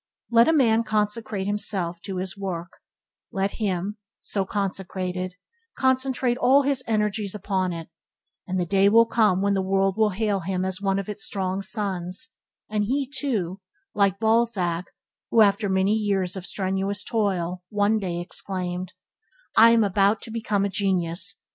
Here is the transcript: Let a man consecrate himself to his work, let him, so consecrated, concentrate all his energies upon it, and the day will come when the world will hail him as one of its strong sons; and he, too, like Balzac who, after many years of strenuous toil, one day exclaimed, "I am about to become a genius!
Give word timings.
Let 0.31 0.47
a 0.47 0.51
man 0.53 0.83
consecrate 0.83 1.45
himself 1.45 2.01
to 2.05 2.17
his 2.17 2.35
work, 2.35 2.71
let 3.31 3.51
him, 3.57 3.99
so 4.19 4.45
consecrated, 4.47 5.35
concentrate 5.77 6.39
all 6.39 6.63
his 6.63 6.83
energies 6.87 7.35
upon 7.35 7.71
it, 7.71 7.87
and 8.47 8.59
the 8.59 8.65
day 8.65 8.89
will 8.89 9.05
come 9.05 9.43
when 9.43 9.53
the 9.53 9.61
world 9.61 9.97
will 9.97 10.09
hail 10.09 10.39
him 10.39 10.65
as 10.65 10.81
one 10.81 10.97
of 10.97 11.07
its 11.07 11.23
strong 11.23 11.61
sons; 11.61 12.29
and 12.67 12.85
he, 12.85 13.07
too, 13.07 13.61
like 13.93 14.17
Balzac 14.19 14.85
who, 15.29 15.41
after 15.41 15.69
many 15.69 15.93
years 15.93 16.35
of 16.35 16.47
strenuous 16.47 17.03
toil, 17.03 17.63
one 17.69 17.99
day 17.99 18.19
exclaimed, 18.19 18.93
"I 19.55 19.69
am 19.69 19.83
about 19.83 20.23
to 20.23 20.31
become 20.31 20.65
a 20.65 20.69
genius! 20.69 21.43